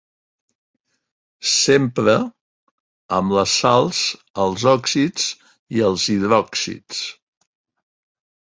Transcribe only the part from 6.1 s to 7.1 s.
hidròxids.